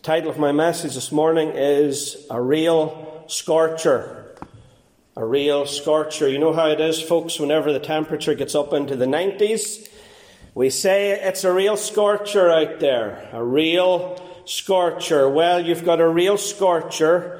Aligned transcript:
The 0.00 0.06
title 0.06 0.30
of 0.30 0.38
my 0.38 0.50
message 0.50 0.94
this 0.94 1.12
morning 1.12 1.50
is 1.50 2.26
A 2.30 2.40
Real 2.40 3.22
Scorcher. 3.26 4.34
A 5.14 5.26
real 5.26 5.66
scorcher. 5.66 6.26
You 6.26 6.38
know 6.38 6.54
how 6.54 6.68
it 6.68 6.80
is, 6.80 7.02
folks, 7.02 7.38
whenever 7.38 7.70
the 7.70 7.80
temperature 7.80 8.34
gets 8.34 8.54
up 8.54 8.72
into 8.72 8.96
the 8.96 9.04
90s, 9.04 9.90
we 10.54 10.70
say 10.70 11.10
it's 11.10 11.44
a 11.44 11.52
real 11.52 11.76
scorcher 11.76 12.50
out 12.50 12.80
there. 12.80 13.28
A 13.34 13.44
real 13.44 14.18
scorcher. 14.46 15.28
Well, 15.28 15.60
you've 15.60 15.84
got 15.84 16.00
a 16.00 16.08
real 16.08 16.38
scorcher 16.38 17.38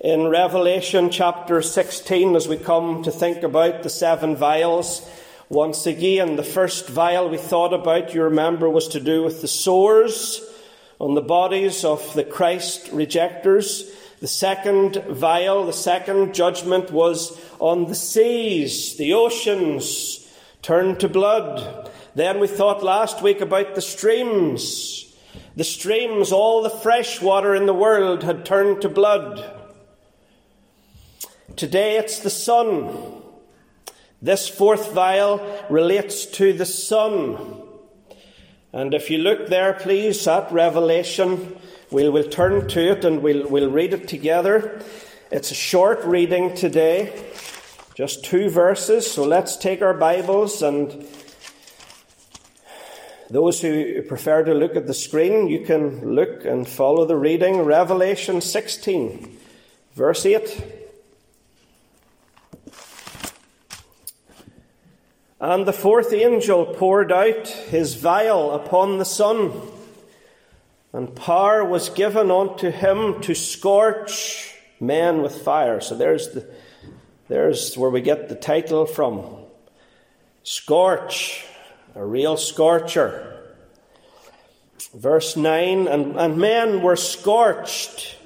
in 0.00 0.26
Revelation 0.26 1.10
chapter 1.10 1.62
16 1.62 2.34
as 2.34 2.48
we 2.48 2.56
come 2.56 3.04
to 3.04 3.12
think 3.12 3.44
about 3.44 3.84
the 3.84 3.88
seven 3.88 4.34
vials. 4.34 5.08
Once 5.48 5.86
again, 5.86 6.34
the 6.34 6.42
first 6.42 6.88
vial 6.88 7.28
we 7.28 7.38
thought 7.38 7.72
about, 7.72 8.14
you 8.14 8.24
remember, 8.24 8.68
was 8.68 8.88
to 8.88 8.98
do 8.98 9.22
with 9.22 9.42
the 9.42 9.48
sores 9.48 10.44
on 11.00 11.14
the 11.14 11.22
bodies 11.22 11.82
of 11.84 12.12
the 12.12 12.22
Christ 12.22 12.90
rejectors. 12.92 13.90
The 14.20 14.28
second 14.28 15.02
vial, 15.08 15.64
the 15.64 15.72
second 15.72 16.34
judgment 16.34 16.92
was 16.92 17.40
on 17.58 17.86
the 17.86 17.94
seas, 17.94 18.96
the 18.96 19.14
oceans 19.14 20.28
turned 20.60 21.00
to 21.00 21.08
blood. 21.08 21.90
Then 22.14 22.38
we 22.38 22.46
thought 22.46 22.82
last 22.82 23.22
week 23.22 23.40
about 23.40 23.74
the 23.74 23.80
streams. 23.80 25.06
The 25.56 25.64
streams, 25.64 26.32
all 26.32 26.62
the 26.62 26.70
fresh 26.70 27.22
water 27.22 27.54
in 27.54 27.64
the 27.64 27.74
world 27.74 28.22
had 28.22 28.44
turned 28.44 28.82
to 28.82 28.88
blood. 28.90 29.58
Today 31.56 31.96
it's 31.96 32.20
the 32.20 32.30
sun. 32.30 33.22
This 34.20 34.48
fourth 34.48 34.92
vial 34.92 35.40
relates 35.70 36.26
to 36.26 36.52
the 36.52 36.66
sun. 36.66 37.59
And 38.72 38.94
if 38.94 39.10
you 39.10 39.18
look 39.18 39.48
there, 39.48 39.72
please, 39.72 40.28
at 40.28 40.52
Revelation, 40.52 41.56
we'll, 41.90 42.12
we'll 42.12 42.28
turn 42.28 42.68
to 42.68 42.92
it 42.92 43.04
and 43.04 43.20
we'll, 43.20 43.48
we'll 43.48 43.70
read 43.70 43.92
it 43.92 44.06
together. 44.06 44.80
It's 45.32 45.50
a 45.50 45.54
short 45.54 46.04
reading 46.04 46.54
today, 46.54 47.26
just 47.96 48.24
two 48.24 48.48
verses. 48.48 49.10
So 49.10 49.24
let's 49.24 49.56
take 49.56 49.82
our 49.82 49.94
Bibles 49.94 50.62
and 50.62 51.04
those 53.28 53.60
who 53.60 54.02
prefer 54.02 54.44
to 54.44 54.54
look 54.54 54.76
at 54.76 54.86
the 54.86 54.94
screen, 54.94 55.48
you 55.48 55.64
can 55.64 56.14
look 56.14 56.44
and 56.44 56.66
follow 56.66 57.06
the 57.06 57.16
reading. 57.16 57.58
Revelation 57.62 58.40
16, 58.40 59.36
verse 59.94 60.26
8. 60.26 60.79
And 65.40 65.64
the 65.64 65.72
fourth 65.72 66.12
angel 66.12 66.66
poured 66.66 67.10
out 67.10 67.48
his 67.48 67.94
vial 67.94 68.52
upon 68.52 68.98
the 68.98 69.06
sun, 69.06 69.52
and 70.92 71.16
power 71.16 71.64
was 71.64 71.88
given 71.88 72.30
unto 72.30 72.70
him 72.70 73.22
to 73.22 73.34
scorch 73.34 74.54
men 74.78 75.22
with 75.22 75.40
fire. 75.40 75.80
So 75.80 75.96
there's, 75.96 76.28
the, 76.28 76.46
there's 77.28 77.74
where 77.78 77.88
we 77.88 78.02
get 78.02 78.28
the 78.28 78.34
title 78.34 78.84
from. 78.84 79.24
Scorch, 80.42 81.46
a 81.94 82.04
real 82.04 82.36
scorcher. 82.36 83.26
Verse 84.92 85.36
9 85.36 85.86
and, 85.88 86.16
and 86.16 86.36
men 86.36 86.82
were 86.82 86.96
scorched 86.96 88.18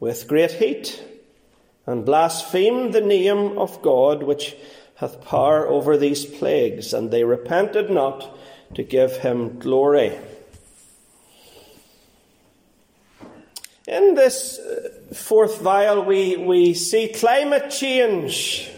with 0.00 0.28
great 0.28 0.52
heat, 0.52 1.02
and 1.86 2.06
blasphemed 2.06 2.94
the 2.94 3.00
name 3.00 3.58
of 3.58 3.82
God, 3.82 4.22
which 4.22 4.56
hath 5.04 5.22
power 5.22 5.68
over 5.68 5.98
these 5.98 6.24
plagues, 6.24 6.94
and 6.94 7.10
they 7.10 7.24
repented 7.24 7.90
not 7.90 8.34
to 8.74 8.82
give 8.82 9.18
him 9.18 9.58
glory. 9.58 10.18
In 13.86 14.14
this 14.14 14.58
uh, 14.58 15.14
fourth 15.14 15.60
vial, 15.60 16.02
we, 16.02 16.38
we 16.38 16.72
see 16.72 17.08
climate 17.08 17.70
change. 17.70 18.70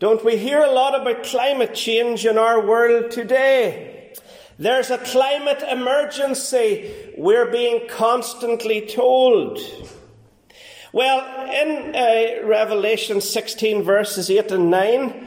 Don't 0.00 0.24
we 0.24 0.36
hear 0.36 0.60
a 0.60 0.72
lot 0.72 1.00
about 1.00 1.22
climate 1.22 1.74
change 1.74 2.26
in 2.26 2.36
our 2.36 2.60
world 2.60 3.12
today? 3.12 4.12
There's 4.58 4.90
a 4.90 4.98
climate 4.98 5.62
emergency, 5.70 7.12
we're 7.16 7.52
being 7.52 7.88
constantly 7.88 8.86
told. 8.86 9.60
Well, 10.92 11.20
in 11.50 11.94
uh, 11.94 12.46
Revelation 12.46 13.20
16, 13.20 13.82
verses 13.82 14.30
8 14.30 14.52
and 14.52 14.70
9, 14.70 15.26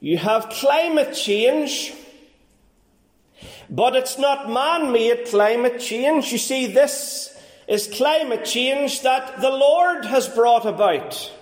you 0.00 0.18
have 0.18 0.48
climate 0.50 1.14
change, 1.14 1.92
but 3.70 3.94
it's 3.96 4.18
not 4.18 4.50
man 4.50 4.92
made 4.92 5.26
climate 5.26 5.80
change. 5.80 6.32
You 6.32 6.38
see, 6.38 6.66
this 6.66 7.36
is 7.68 7.88
climate 7.92 8.44
change 8.44 9.02
that 9.02 9.40
the 9.40 9.50
Lord 9.50 10.04
has 10.04 10.28
brought 10.28 10.66
about. 10.66 11.32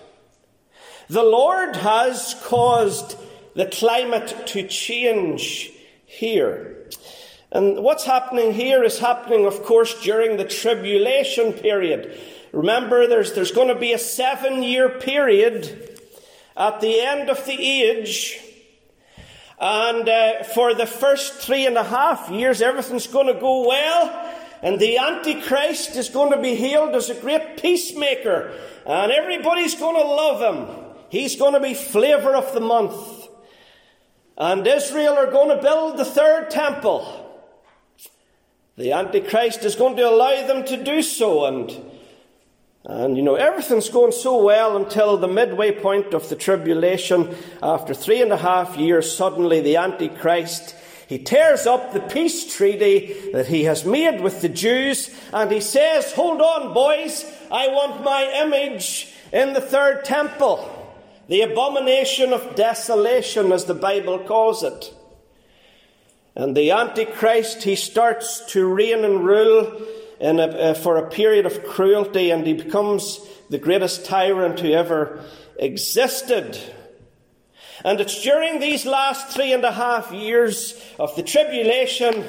The 1.08 1.22
Lord 1.22 1.76
has 1.76 2.34
caused 2.44 3.16
the 3.54 3.66
climate 3.66 4.46
to 4.48 4.66
change 4.66 5.70
here. 6.06 6.88
And 7.52 7.82
what's 7.82 8.04
happening 8.04 8.52
here 8.52 8.82
is 8.82 8.98
happening, 8.98 9.46
of 9.46 9.62
course, 9.62 10.02
during 10.02 10.36
the 10.36 10.44
tribulation 10.44 11.52
period. 11.52 12.18
Remember, 12.54 13.08
there's, 13.08 13.32
there's 13.32 13.50
going 13.50 13.66
to 13.66 13.74
be 13.74 13.92
a 13.92 13.98
seven 13.98 14.62
year 14.62 14.88
period 14.88 15.98
at 16.56 16.80
the 16.80 17.00
end 17.00 17.28
of 17.28 17.44
the 17.46 17.52
age. 17.52 18.40
And 19.58 20.08
uh, 20.08 20.44
for 20.44 20.72
the 20.72 20.86
first 20.86 21.34
three 21.34 21.66
and 21.66 21.76
a 21.76 21.82
half 21.82 22.30
years, 22.30 22.62
everything's 22.62 23.08
going 23.08 23.26
to 23.26 23.40
go 23.40 23.66
well. 23.66 24.34
And 24.62 24.78
the 24.78 24.98
Antichrist 24.98 25.96
is 25.96 26.08
going 26.08 26.30
to 26.30 26.40
be 26.40 26.54
hailed 26.54 26.94
as 26.94 27.10
a 27.10 27.20
great 27.20 27.60
peacemaker. 27.60 28.52
And 28.86 29.10
everybody's 29.10 29.74
going 29.74 30.00
to 30.00 30.08
love 30.08 30.54
him. 30.54 30.94
He's 31.08 31.34
going 31.34 31.54
to 31.54 31.60
be 31.60 31.74
flavour 31.74 32.36
of 32.36 32.54
the 32.54 32.60
month. 32.60 32.94
And 34.38 34.64
Israel 34.64 35.14
are 35.14 35.30
going 35.30 35.56
to 35.56 35.62
build 35.62 35.96
the 35.96 36.04
third 36.04 36.50
temple. 36.50 37.20
The 38.76 38.92
Antichrist 38.92 39.64
is 39.64 39.74
going 39.74 39.96
to 39.96 40.08
allow 40.08 40.46
them 40.46 40.64
to 40.66 40.82
do 40.82 41.02
so. 41.02 41.46
And 41.46 41.93
and 42.86 43.16
you 43.16 43.22
know, 43.22 43.34
everything's 43.34 43.88
going 43.88 44.12
so 44.12 44.42
well 44.42 44.76
until 44.76 45.16
the 45.16 45.28
midway 45.28 45.72
point 45.72 46.12
of 46.12 46.28
the 46.28 46.36
tribulation. 46.36 47.34
After 47.62 47.94
three 47.94 48.20
and 48.20 48.30
a 48.30 48.36
half 48.36 48.76
years, 48.76 49.16
suddenly 49.16 49.62
the 49.62 49.76
Antichrist, 49.76 50.76
he 51.06 51.18
tears 51.18 51.66
up 51.66 51.92
the 51.92 52.00
peace 52.00 52.54
treaty 52.54 53.30
that 53.32 53.46
he 53.46 53.64
has 53.64 53.86
made 53.86 54.20
with 54.20 54.42
the 54.42 54.50
Jews 54.50 55.10
and 55.32 55.50
he 55.50 55.60
says, 55.60 56.12
Hold 56.12 56.42
on, 56.42 56.74
boys, 56.74 57.24
I 57.50 57.68
want 57.68 58.04
my 58.04 58.42
image 58.44 59.14
in 59.32 59.54
the 59.54 59.62
third 59.62 60.04
temple. 60.04 60.70
The 61.28 61.40
abomination 61.40 62.34
of 62.34 62.54
desolation, 62.54 63.50
as 63.50 63.64
the 63.64 63.74
Bible 63.74 64.18
calls 64.18 64.62
it. 64.62 64.92
And 66.34 66.54
the 66.54 66.70
Antichrist, 66.70 67.62
he 67.62 67.76
starts 67.76 68.44
to 68.52 68.66
reign 68.66 69.06
and 69.06 69.24
rule 69.24 69.80
a, 70.20 70.70
uh, 70.70 70.74
for 70.74 70.96
a 70.96 71.08
period 71.08 71.46
of 71.46 71.64
cruelty, 71.64 72.30
and 72.30 72.46
he 72.46 72.52
becomes 72.54 73.20
the 73.50 73.58
greatest 73.58 74.06
tyrant 74.06 74.60
who 74.60 74.72
ever 74.72 75.24
existed. 75.58 76.58
And 77.84 78.00
it's 78.00 78.22
during 78.22 78.60
these 78.60 78.86
last 78.86 79.28
three 79.28 79.52
and 79.52 79.64
a 79.64 79.72
half 79.72 80.12
years 80.12 80.80
of 80.98 81.14
the 81.16 81.22
tribulation 81.22 82.24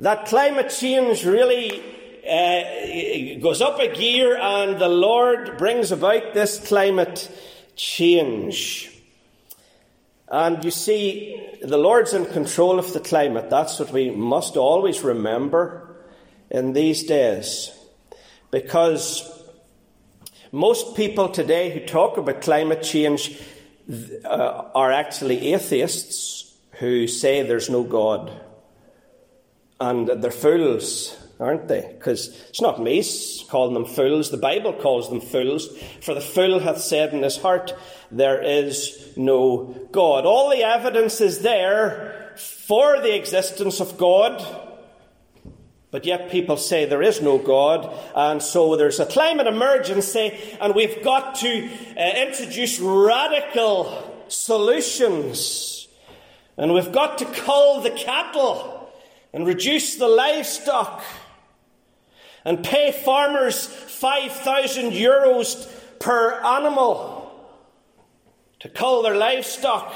that 0.00 0.26
climate 0.26 0.70
change 0.70 1.24
really 1.24 1.80
uh, 2.28 3.40
goes 3.40 3.60
up 3.60 3.78
a 3.78 3.94
gear, 3.94 4.36
and 4.36 4.80
the 4.80 4.88
Lord 4.88 5.58
brings 5.58 5.92
about 5.92 6.34
this 6.34 6.58
climate 6.66 7.30
change. 7.76 8.90
And 10.28 10.64
you 10.64 10.70
see, 10.70 11.40
the 11.62 11.76
Lord's 11.76 12.14
in 12.14 12.26
control 12.26 12.78
of 12.78 12.92
the 12.92 13.00
climate. 13.00 13.50
That's 13.50 13.78
what 13.78 13.92
we 13.92 14.10
must 14.10 14.56
always 14.56 15.02
remember 15.02 15.81
in 16.52 16.74
these 16.74 17.02
days 17.02 17.72
because 18.50 19.28
most 20.52 20.94
people 20.94 21.30
today 21.30 21.70
who 21.72 21.80
talk 21.80 22.18
about 22.18 22.42
climate 22.42 22.82
change 22.82 23.40
uh, 24.24 24.68
are 24.74 24.92
actually 24.92 25.52
atheists 25.54 26.54
who 26.72 27.08
say 27.08 27.42
there's 27.42 27.70
no 27.70 27.82
God. 27.82 28.30
And 29.80 30.06
they're 30.06 30.30
fools, 30.30 31.16
aren't 31.40 31.68
they? 31.68 31.94
Because 31.98 32.28
it's 32.50 32.60
not 32.60 32.80
me 32.80 33.02
calling 33.48 33.74
them 33.74 33.86
fools, 33.86 34.30
the 34.30 34.36
Bible 34.36 34.74
calls 34.74 35.08
them 35.08 35.22
fools. 35.22 35.68
For 36.02 36.14
the 36.14 36.20
fool 36.20 36.60
hath 36.60 36.80
said 36.82 37.14
in 37.14 37.22
his 37.22 37.38
heart, 37.38 37.74
There 38.10 38.42
is 38.42 39.14
no 39.16 39.88
God. 39.90 40.26
All 40.26 40.50
the 40.50 40.62
evidence 40.62 41.20
is 41.22 41.40
there 41.40 42.34
for 42.36 43.00
the 43.00 43.16
existence 43.16 43.80
of 43.80 43.96
God. 43.96 44.61
But 45.92 46.04
yet 46.04 46.30
people 46.30 46.56
say 46.56 46.84
there 46.84 47.02
is 47.02 47.22
no 47.22 47.38
God, 47.38 47.96
and 48.16 48.42
so 48.42 48.74
there's 48.74 48.98
a 48.98 49.06
climate 49.06 49.46
emergency, 49.46 50.36
and 50.60 50.74
we've 50.74 51.04
got 51.04 51.36
to 51.36 51.70
uh, 51.96 52.26
introduce 52.26 52.80
radical 52.80 54.24
solutions. 54.26 55.86
And 56.56 56.72
we've 56.74 56.92
got 56.92 57.18
to 57.18 57.26
cull 57.26 57.82
the 57.82 57.90
cattle 57.90 58.90
and 59.32 59.46
reduce 59.46 59.96
the 59.96 60.08
livestock. 60.08 61.04
and 62.44 62.64
pay 62.64 62.90
farmers 62.90 63.66
5,000 63.66 64.92
euros 64.92 65.70
per 66.00 66.40
animal 66.42 67.30
to 68.60 68.68
cull 68.68 69.02
their 69.02 69.16
livestock. 69.16 69.94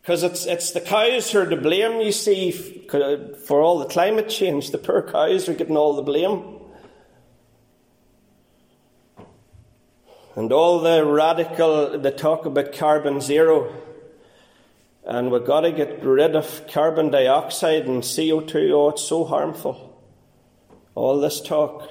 Because 0.00 0.22
it's, 0.22 0.46
it's 0.46 0.70
the 0.70 0.80
cows 0.80 1.30
who 1.30 1.40
are 1.40 1.46
to 1.46 1.56
blame, 1.56 2.00
you 2.00 2.12
see, 2.12 2.50
for 2.50 3.60
all 3.60 3.78
the 3.78 3.84
climate 3.84 4.28
change. 4.28 4.70
The 4.70 4.78
poor 4.78 5.02
cows 5.02 5.48
are 5.48 5.54
getting 5.54 5.76
all 5.76 5.94
the 5.94 6.02
blame. 6.02 6.58
And 10.36 10.52
all 10.52 10.78
the 10.80 11.04
radical, 11.04 11.98
the 11.98 12.10
talk 12.10 12.46
about 12.46 12.72
carbon 12.72 13.20
zero. 13.20 13.74
And 15.04 15.30
we've 15.30 15.44
got 15.44 15.62
to 15.62 15.72
get 15.72 16.02
rid 16.02 16.34
of 16.34 16.66
carbon 16.68 17.10
dioxide 17.10 17.86
and 17.86 18.02
CO2. 18.02 18.70
Oh, 18.70 18.90
it's 18.90 19.02
so 19.02 19.24
harmful. 19.24 20.00
All 20.94 21.20
this 21.20 21.40
talk. 21.40 21.88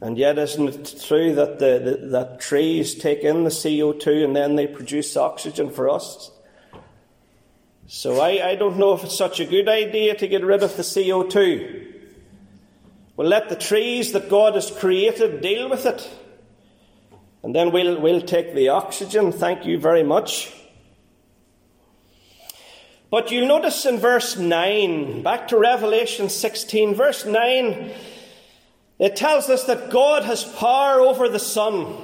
And 0.00 0.16
yet, 0.16 0.38
isn't 0.38 0.68
it 0.68 1.02
true 1.04 1.34
that, 1.34 1.58
the, 1.58 1.98
the, 2.00 2.06
that 2.08 2.40
trees 2.40 2.94
take 2.94 3.20
in 3.20 3.42
the 3.44 3.50
CO2 3.50 4.24
and 4.24 4.36
then 4.36 4.54
they 4.54 4.66
produce 4.66 5.16
oxygen 5.16 5.70
for 5.70 5.90
us? 5.90 6.30
So 7.88 8.20
I, 8.20 8.50
I 8.50 8.54
don't 8.54 8.78
know 8.78 8.92
if 8.92 9.02
it's 9.02 9.16
such 9.16 9.40
a 9.40 9.44
good 9.44 9.68
idea 9.68 10.14
to 10.14 10.28
get 10.28 10.44
rid 10.44 10.62
of 10.62 10.76
the 10.76 10.82
CO2. 10.82 11.94
We'll 13.16 13.28
let 13.28 13.48
the 13.48 13.56
trees 13.56 14.12
that 14.12 14.28
God 14.28 14.54
has 14.54 14.70
created 14.70 15.40
deal 15.40 15.68
with 15.68 15.84
it. 15.84 16.08
And 17.42 17.54
then 17.54 17.72
we'll, 17.72 18.00
we'll 18.00 18.20
take 18.20 18.54
the 18.54 18.68
oxygen. 18.68 19.32
Thank 19.32 19.66
you 19.66 19.78
very 19.80 20.04
much. 20.04 20.54
But 23.10 23.32
you'll 23.32 23.48
notice 23.48 23.86
in 23.86 23.98
verse 23.98 24.36
9, 24.36 25.22
back 25.22 25.48
to 25.48 25.58
Revelation 25.58 26.28
16, 26.28 26.94
verse 26.94 27.24
9, 27.24 27.90
it 28.98 29.14
tells 29.14 29.48
us 29.48 29.64
that 29.64 29.90
God 29.90 30.24
has 30.24 30.44
power 30.44 31.00
over 31.00 31.28
the 31.28 31.38
sun. 31.38 31.94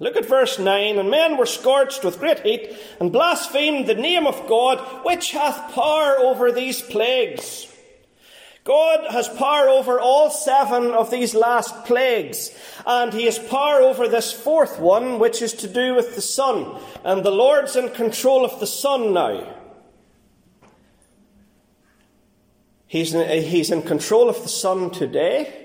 Look 0.00 0.16
at 0.16 0.26
verse 0.26 0.58
9. 0.58 0.98
And 0.98 1.10
men 1.10 1.36
were 1.36 1.46
scorched 1.46 2.04
with 2.04 2.18
great 2.18 2.40
heat 2.40 2.76
and 2.98 3.12
blasphemed 3.12 3.86
the 3.86 3.94
name 3.94 4.26
of 4.26 4.48
God, 4.48 5.04
which 5.04 5.30
hath 5.30 5.72
power 5.72 6.18
over 6.18 6.50
these 6.50 6.82
plagues. 6.82 7.68
God 8.64 9.10
has 9.10 9.28
power 9.28 9.68
over 9.68 10.00
all 10.00 10.30
seven 10.30 10.92
of 10.92 11.10
these 11.10 11.34
last 11.34 11.84
plagues, 11.84 12.50
and 12.86 13.12
he 13.12 13.24
has 13.24 13.36
power 13.36 13.80
over 13.80 14.06
this 14.06 14.32
fourth 14.32 14.78
one, 14.78 15.18
which 15.18 15.42
is 15.42 15.52
to 15.54 15.68
do 15.68 15.94
with 15.94 16.14
the 16.14 16.20
sun. 16.20 16.80
And 17.04 17.24
the 17.24 17.32
Lord's 17.32 17.74
in 17.74 17.90
control 17.90 18.44
of 18.44 18.60
the 18.60 18.66
sun 18.66 19.12
now. 19.12 19.56
He's 22.86 23.14
in, 23.14 23.42
he's 23.42 23.70
in 23.70 23.82
control 23.82 24.28
of 24.28 24.42
the 24.42 24.48
sun 24.48 24.90
today 24.90 25.61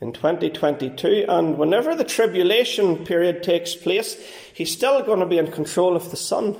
in 0.00 0.12
2022, 0.12 1.26
and 1.28 1.56
whenever 1.56 1.94
the 1.94 2.04
tribulation 2.04 3.04
period 3.04 3.42
takes 3.42 3.74
place, 3.74 4.16
he's 4.52 4.72
still 4.72 5.02
going 5.02 5.20
to 5.20 5.26
be 5.26 5.38
in 5.38 5.50
control 5.50 5.96
of 5.96 6.10
the 6.10 6.16
sun. 6.16 6.56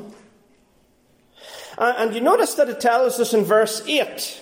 And 1.77 2.15
you 2.15 2.21
notice 2.21 2.55
that 2.55 2.69
it 2.69 2.81
tells 2.81 3.19
us 3.19 3.35
in 3.35 3.45
verse 3.45 3.87
8 3.87 4.41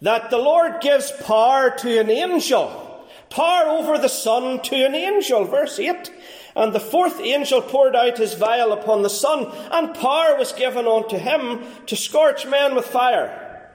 that 0.00 0.30
the 0.30 0.38
Lord 0.38 0.80
gives 0.80 1.12
power 1.22 1.70
to 1.78 1.98
an 2.00 2.10
angel, 2.10 3.06
power 3.30 3.68
over 3.68 3.98
the 3.98 4.08
sun 4.08 4.60
to 4.62 4.86
an 4.86 4.94
angel, 4.94 5.44
verse 5.44 5.78
8. 5.78 6.10
And 6.56 6.72
the 6.72 6.80
fourth 6.80 7.20
angel 7.20 7.60
poured 7.60 7.96
out 7.96 8.18
his 8.18 8.34
vial 8.34 8.72
upon 8.72 9.02
the 9.02 9.10
sun, 9.10 9.50
and 9.72 9.94
power 9.94 10.36
was 10.38 10.52
given 10.52 10.86
unto 10.86 11.18
him 11.18 11.64
to 11.86 11.96
scorch 11.96 12.46
men 12.46 12.74
with 12.74 12.86
fire. 12.86 13.70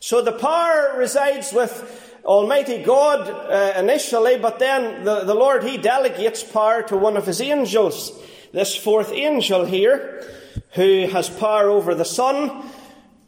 So 0.00 0.20
the 0.20 0.32
power 0.32 0.94
resides 0.96 1.52
with 1.52 2.09
Almighty 2.24 2.82
God 2.82 3.28
uh, 3.28 3.78
initially, 3.78 4.38
but 4.38 4.58
then 4.58 5.04
the, 5.04 5.24
the 5.24 5.34
Lord, 5.34 5.64
He 5.64 5.78
delegates 5.78 6.42
power 6.42 6.82
to 6.84 6.96
one 6.96 7.16
of 7.16 7.26
His 7.26 7.40
angels. 7.40 8.12
This 8.52 8.76
fourth 8.76 9.12
angel 9.12 9.64
here, 9.64 10.26
who 10.72 11.06
has 11.08 11.28
power 11.28 11.68
over 11.68 11.94
the 11.94 12.04
sun, 12.04 12.70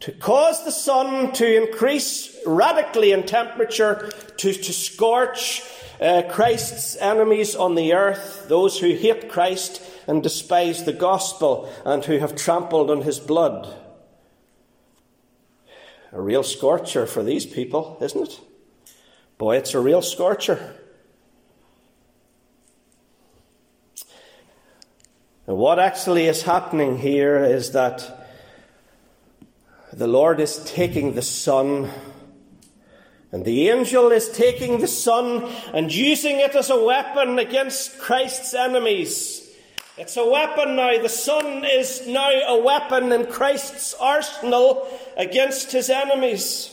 to 0.00 0.12
cause 0.12 0.64
the 0.64 0.72
sun 0.72 1.32
to 1.32 1.62
increase 1.62 2.36
radically 2.44 3.12
in 3.12 3.24
temperature, 3.24 4.10
to, 4.38 4.52
to 4.52 4.72
scorch 4.72 5.62
uh, 6.00 6.22
Christ's 6.28 6.96
enemies 6.96 7.54
on 7.54 7.76
the 7.76 7.94
earth, 7.94 8.46
those 8.48 8.80
who 8.80 8.94
hate 8.94 9.28
Christ 9.28 9.80
and 10.08 10.22
despise 10.22 10.84
the 10.84 10.92
gospel 10.92 11.72
and 11.84 12.04
who 12.04 12.18
have 12.18 12.34
trampled 12.34 12.90
on 12.90 13.02
his 13.02 13.20
blood. 13.20 13.72
A 16.10 16.20
real 16.20 16.42
scorcher 16.42 17.06
for 17.06 17.22
these 17.22 17.46
people, 17.46 17.96
isn't 18.00 18.22
it? 18.28 18.40
Boy, 19.42 19.56
it's 19.56 19.74
a 19.74 19.80
real 19.80 20.02
scorcher. 20.02 20.72
And 25.48 25.56
what 25.56 25.80
actually 25.80 26.28
is 26.28 26.42
happening 26.42 26.96
here 26.96 27.42
is 27.42 27.72
that 27.72 28.28
the 29.92 30.06
Lord 30.06 30.38
is 30.38 30.62
taking 30.64 31.16
the 31.16 31.22
sun, 31.22 31.90
and 33.32 33.44
the 33.44 33.68
angel 33.68 34.12
is 34.12 34.28
taking 34.28 34.78
the 34.78 34.86
sun 34.86 35.52
and 35.74 35.92
using 35.92 36.38
it 36.38 36.54
as 36.54 36.70
a 36.70 36.80
weapon 36.80 37.40
against 37.40 37.98
Christ's 37.98 38.54
enemies. 38.54 39.50
It's 39.98 40.16
a 40.16 40.24
weapon 40.24 40.76
now. 40.76 41.02
The 41.02 41.08
sun 41.08 41.64
is 41.64 42.06
now 42.06 42.30
a 42.30 42.62
weapon 42.62 43.10
in 43.10 43.26
Christ's 43.26 43.92
arsenal 43.94 44.86
against 45.16 45.72
his 45.72 45.90
enemies. 45.90 46.72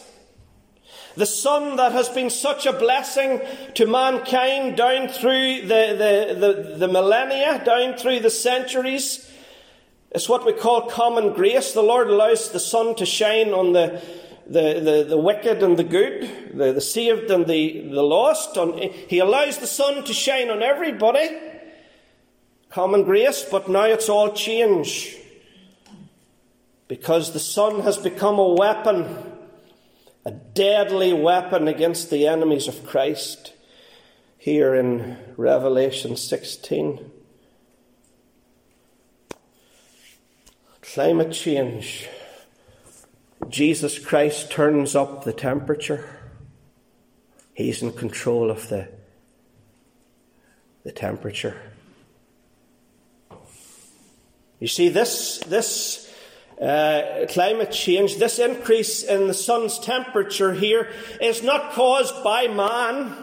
The 1.16 1.26
sun 1.26 1.76
that 1.78 1.92
has 1.92 2.08
been 2.08 2.30
such 2.30 2.66
a 2.66 2.74
blessing 2.74 3.42
to 3.74 3.86
mankind 3.86 4.78
down 4.78 5.10
through 5.10 5.62
the, 5.62 5.68
the, 5.68 6.36
the, 6.40 6.78
the 6.78 6.88
millennia, 6.88 7.62
down 7.66 7.98
through 7.98 8.20
the 8.20 8.30
centuries. 8.30 9.30
It's 10.12 10.30
what 10.30 10.46
we 10.46 10.54
call 10.54 10.90
common 10.90 11.34
grace. 11.34 11.74
The 11.74 11.82
Lord 11.82 12.10
allows 12.10 12.52
the 12.52 12.60
sun 12.60 12.96
to 12.96 13.06
shine 13.06 13.50
on 13.50 13.74
the, 13.74 14.02
the, 14.48 14.80
the, 14.80 15.06
the 15.10 15.18
wicked 15.18 15.62
and 15.62 15.78
the 15.78 15.84
good, 15.84 16.58
the, 16.58 16.74
the 16.74 16.82
saved 16.82 17.30
and 17.32 17.46
the, 17.46 17.90
the 17.90 18.04
lost. 18.04 18.58
On, 18.58 18.78
he 18.78 19.20
allows 19.20 19.58
the 19.58 19.68
sun 19.68 20.04
to 20.06 20.14
shine 20.14 20.50
on 20.50 20.64
everybody. 20.64 21.30
Common 22.70 23.04
grace, 23.04 23.44
but 23.44 23.68
now 23.68 23.86
it's 23.86 24.10
all 24.10 24.32
change. 24.32 25.16
Because 26.88 27.34
the 27.34 27.40
sun 27.40 27.82
has 27.82 27.98
become 27.98 28.40
a 28.40 28.50
weapon 28.50 29.29
a 30.26 30.32
deadly 30.32 31.14
weapon 31.14 31.68
against 31.68 32.10
the 32.10 32.28
enemies 32.28 32.68
of 32.68 32.86
Christ 32.86 33.54
here 34.38 34.76
in 34.76 35.18
Revelation 35.38 36.16
16. 36.16 37.12
Climate 40.82 41.32
change. 41.32 42.10
Jesus 43.48 44.00
Christ 44.00 44.52
turns 44.52 44.96
up 44.96 45.24
the 45.24 45.34
temperature. 45.34 46.10
He's 47.54 47.82
in 47.82 47.94
control 47.94 48.50
of 48.50 48.70
the, 48.70 48.90
the 50.84 50.92
temperature. 50.92 51.56
You 54.60 54.68
see, 54.68 54.90
this, 54.90 55.40
this 55.48 56.09
uh, 56.62 57.26
climate 57.30 57.72
change, 57.72 58.18
this 58.18 58.38
increase 58.38 59.04
in 59.04 59.28
the 59.28 59.34
sun's 59.34 59.80
temperature 59.80 60.54
here 60.54 60.92
is 61.22 61.42
not 61.42 61.72
caused 61.72 62.22
by 62.24 62.48
man. 62.48 63.16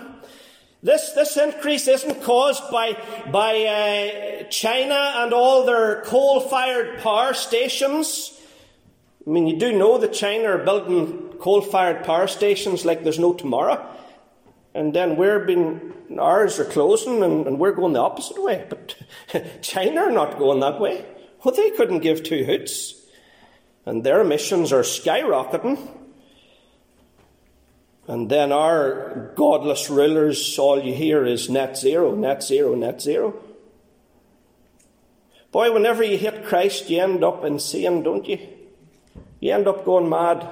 This, 0.83 1.13
this 1.13 1.37
increase 1.37 1.87
isn't 1.87 2.23
caused 2.23 2.71
by, 2.71 2.97
by 3.31 3.65
uh, 3.65 4.45
China 4.45 5.13
and 5.17 5.35
all 5.35 5.67
their 5.67 6.03
coal 6.03 6.41
fired 6.41 7.01
power 7.01 7.35
stations. 7.35 8.33
I 9.27 9.31
mean, 9.31 9.47
you 9.47 9.59
do 9.59 9.77
know 9.77 9.99
that 9.99 10.13
China 10.15 10.51
are 10.51 10.65
building 10.65 11.35
coal 11.39 11.61
fired 11.61 12.05
power 12.05 12.29
stations 12.29 12.85
like 12.85 13.03
there's 13.03 13.19
no 13.19 13.35
tomorrow. 13.35 13.85
And 14.75 14.95
then 14.95 15.17
we're 15.17 15.45
being, 15.45 15.93
ours 16.19 16.59
are 16.59 16.65
closing 16.65 17.23
and, 17.23 17.47
and 17.47 17.59
we're 17.59 17.73
going 17.73 17.95
the 17.95 18.01
opposite 18.01 18.43
way. 18.43 18.65
But 18.69 18.95
China 19.63 20.03
are 20.03 20.13
not 20.13 20.39
going 20.39 20.61
that 20.61 20.81
way. 20.81 21.05
Well, 21.45 21.55
they 21.55 21.71
couldn't 21.71 22.01
give 22.01 22.23
two 22.23 22.45
hoots 22.45 23.06
and 23.87 24.03
their 24.03 24.21
emissions 24.21 24.73
are 24.73 24.83
skyrocketing. 24.83 25.79
And 28.09 28.29
then 28.29 28.53
our 28.53 29.33
godless 29.37 29.89
rulers, 29.89 30.59
all 30.59 30.83
you 30.83 30.93
hear 30.93 31.25
is 31.25 31.49
net 31.49 31.77
zero, 31.77 32.15
net 32.15 32.43
zero, 32.43 32.75
net 32.75 33.01
zero. 33.01 33.35
Boy, 35.51 35.73
whenever 35.73 36.03
you 36.03 36.19
hit 36.19 36.45
Christ, 36.45 36.91
you 36.91 37.01
end 37.01 37.25
up 37.25 37.45
insane, 37.45 38.03
don't 38.03 38.29
you? 38.29 38.39
You 39.41 39.53
end 39.53 39.67
up 39.67 39.85
going 39.85 40.09
mad. 40.09 40.47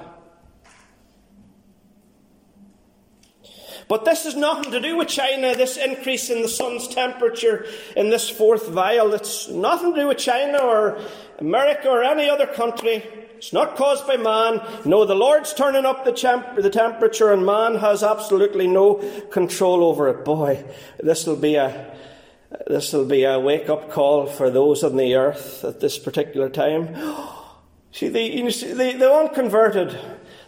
But 3.87 4.03
this 4.03 4.23
has 4.23 4.35
nothing 4.35 4.71
to 4.71 4.79
do 4.79 4.97
with 4.97 5.07
China, 5.07 5.55
this 5.55 5.77
increase 5.77 6.29
in 6.29 6.41
the 6.41 6.47
sun's 6.47 6.87
temperature 6.87 7.67
in 7.95 8.09
this 8.09 8.29
fourth 8.29 8.67
vial. 8.67 9.13
It's 9.13 9.47
nothing 9.47 9.93
to 9.93 10.01
do 10.01 10.07
with 10.07 10.17
China 10.17 10.57
or 10.57 10.99
America 11.39 11.89
or 11.89 12.03
any 12.03 12.29
other 12.29 12.47
country. 12.47 13.03
It's 13.37 13.53
not 13.53 13.75
caused 13.75 14.07
by 14.07 14.17
man. 14.17 14.61
No, 14.85 15.05
the 15.05 15.15
Lord's 15.15 15.53
turning 15.53 15.85
up 15.85 16.05
the, 16.05 16.13
temp- 16.13 16.55
the 16.55 16.69
temperature, 16.69 17.31
and 17.31 17.45
man 17.45 17.75
has 17.75 18.03
absolutely 18.03 18.67
no 18.67 18.95
control 19.31 19.83
over 19.83 20.07
it. 20.07 20.23
Boy, 20.23 20.63
this 20.99 21.25
will 21.27 21.35
be 21.35 21.55
a 21.55 21.95
this 22.67 22.93
will 22.93 23.05
be 23.05 23.23
a 23.23 23.39
wake 23.39 23.69
up 23.69 23.91
call 23.91 24.27
for 24.27 24.49
those 24.49 24.83
on 24.83 24.95
the 24.95 25.15
earth 25.15 25.63
at 25.63 25.79
this 25.79 25.97
particular 25.97 26.49
time. 26.49 26.95
See, 27.91 28.09
the, 28.09 28.21
you 28.21 28.51
see, 28.51 28.73
the, 28.73 28.91
the 28.91 29.09
unconverted, 29.09 29.97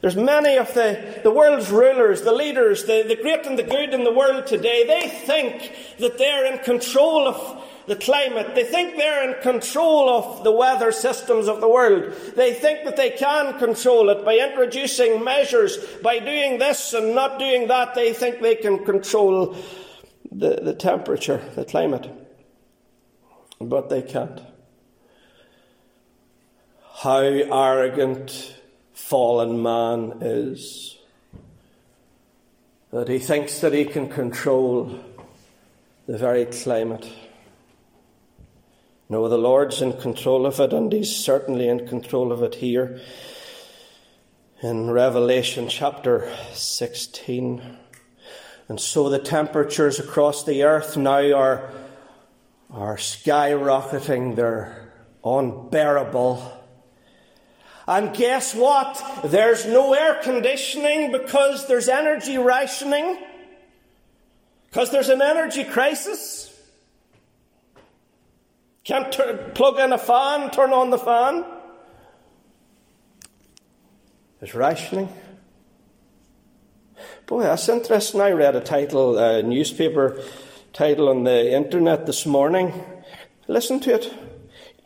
there's 0.02 0.18
many 0.18 0.58
of 0.58 0.74
the, 0.74 1.22
the 1.24 1.32
world's 1.32 1.72
rulers, 1.72 2.24
the 2.24 2.34
leaders, 2.34 2.84
the, 2.84 3.06
the 3.08 3.16
great 3.16 3.46
and 3.46 3.58
the 3.58 3.64
good 3.64 3.94
in 3.94 4.04
the 4.04 4.12
world 4.12 4.48
today, 4.48 4.86
they 4.86 5.08
think 5.08 5.74
that 6.00 6.18
they're 6.18 6.52
in 6.52 6.60
control 6.60 7.26
of 7.26 7.64
the 7.88 7.96
climate. 7.96 8.54
They 8.54 8.66
think 8.66 8.98
they're 8.98 9.30
in 9.30 9.42
control 9.42 10.10
of 10.10 10.44
the 10.44 10.52
weather 10.52 10.92
systems 10.92 11.48
of 11.48 11.62
the 11.62 11.70
world. 11.70 12.14
They 12.36 12.54
think 12.54 12.84
that 12.84 12.98
they 12.98 13.12
can 13.12 13.58
control 13.58 14.10
it 14.10 14.26
by 14.26 14.38
introducing 14.38 15.24
measures, 15.24 15.78
by 16.04 16.20
doing 16.20 16.60
this 16.60 16.94
and 16.94 17.16
not 17.16 17.40
doing 17.40 17.68
that. 17.70 17.96
They 17.96 18.14
think 18.14 18.42
they 18.42 18.56
can 18.56 18.84
control 18.84 19.56
the, 20.32 20.60
the 20.62 20.74
temperature, 20.74 21.42
the 21.56 21.64
climate. 21.64 22.10
But 23.60 23.90
they 23.90 24.02
can't. 24.02 24.42
How 26.98 27.20
arrogant 27.20 28.56
fallen 28.94 29.62
man 29.62 30.18
is. 30.22 30.98
That 32.92 33.08
he 33.08 33.20
thinks 33.20 33.60
that 33.62 33.74
he 33.74 33.86
can 33.86 34.10
control 34.10 35.00
the 36.06 36.18
very 36.18 36.46
climate. 36.46 37.08
No, 39.10 39.30
the 39.30 39.38
Lord's 39.38 39.82
in 39.82 39.94
control 39.94 40.46
of 40.46 40.60
it, 40.60 40.74
and 40.74 40.92
He's 40.92 41.16
certainly 41.16 41.70
in 41.70 41.88
control 41.88 42.34
of 42.34 42.44
it 42.44 42.56
here 42.56 43.00
in 44.62 44.90
Revelation 44.90 45.70
chapter 45.70 46.30
16. 46.54 47.78
And 48.68 48.80
so 48.80 49.08
the 49.08 49.20
temperatures 49.20 50.00
across 50.00 50.44
the 50.44 50.64
earth 50.64 50.98
now 50.98 51.32
are, 51.34 51.72
are 52.70 52.98
skyrocketing, 52.98 54.36
they're 54.36 54.92
unbearable. 55.24 56.54
And 57.88 58.14
guess 58.14 58.54
what? 58.54 59.02
There's 59.24 59.66
no 59.66 59.94
air 59.94 60.20
conditioning 60.22 61.14
because 61.14 61.66
there's 61.68 61.88
energy 61.88 62.38
rationing, 62.38 63.18
because 64.70 64.92
there's 64.92 65.08
an 65.08 65.22
energy 65.22 65.64
crisis. 65.64 66.54
Can't 68.88 69.12
plug 69.54 69.80
in 69.80 69.92
a 69.92 69.98
fan, 69.98 70.50
turn 70.50 70.72
on 70.72 70.92
the 70.92 70.98
fan. 70.98 71.44
There's 74.40 74.56
rationing. 74.56 75.10
Boy, 77.26 77.44
that's 77.44 77.68
interesting. 77.68 78.22
I 78.22 78.32
read 78.32 78.56
a 78.56 78.62
title, 78.62 79.18
a 79.18 79.44
newspaper 79.44 80.24
title 80.72 81.10
on 81.10 81.26
the 81.26 81.54
internet 81.54 82.06
this 82.06 82.26
morning. 82.26 82.72
Listen 83.50 83.82
to 83.82 83.94
it. 83.94 84.06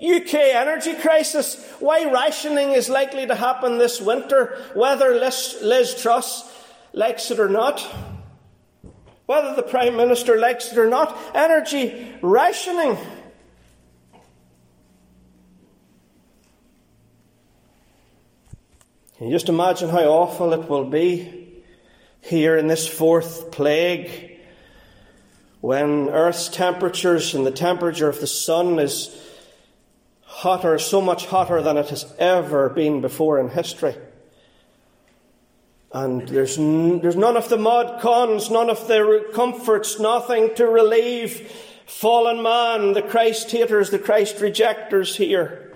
UK 0.01 0.33
energy 0.33 0.95
crisis. 0.95 1.63
Why 1.79 2.11
rationing 2.11 2.71
is 2.71 2.89
likely 2.89 3.27
to 3.27 3.35
happen 3.35 3.77
this 3.77 4.01
winter, 4.01 4.57
whether 4.73 5.13
Liz, 5.13 5.59
Liz 5.61 6.01
Truss 6.01 6.51
likes 6.91 7.29
it 7.29 7.39
or 7.39 7.49
not. 7.49 7.81
Whether 9.27 9.55
the 9.55 9.61
Prime 9.61 9.95
Minister 9.95 10.39
likes 10.39 10.71
it 10.71 10.79
or 10.79 10.89
not. 10.89 11.15
Energy 11.35 12.15
rationing. 12.23 12.97
Can 19.21 19.29
you 19.29 19.35
just 19.35 19.49
imagine 19.49 19.89
how 19.89 19.99
awful 20.05 20.51
it 20.51 20.67
will 20.67 20.83
be 20.83 21.61
here 22.21 22.57
in 22.57 22.65
this 22.65 22.87
fourth 22.87 23.51
plague 23.51 24.39
when 25.59 26.09
Earth's 26.09 26.49
temperatures 26.49 27.35
and 27.35 27.45
the 27.45 27.51
temperature 27.51 28.09
of 28.09 28.19
the 28.19 28.25
sun 28.25 28.79
is 28.79 29.15
hotter, 30.23 30.79
so 30.79 31.01
much 31.01 31.27
hotter 31.27 31.61
than 31.61 31.77
it 31.77 31.89
has 31.89 32.11
ever 32.17 32.69
been 32.69 32.99
before 32.99 33.39
in 33.39 33.49
history? 33.49 33.95
And 35.93 36.27
there's, 36.27 36.57
n- 36.57 37.01
there's 37.01 37.15
none 37.15 37.37
of 37.37 37.47
the 37.47 37.57
mod 37.57 38.01
cons, 38.01 38.49
none 38.49 38.71
of 38.71 38.87
the 38.87 39.29
comforts, 39.35 39.99
nothing 39.99 40.55
to 40.55 40.65
relieve 40.65 41.47
fallen 41.85 42.41
man, 42.41 42.93
the 42.93 43.03
Christ 43.03 43.51
haters, 43.51 43.91
the 43.91 43.99
Christ 43.99 44.41
rejectors 44.41 45.15
here. 45.15 45.70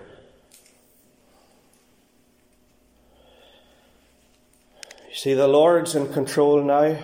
See, 5.20 5.34
the 5.34 5.48
Lord's 5.48 5.96
in 5.96 6.12
control 6.12 6.64
now. 6.64 6.98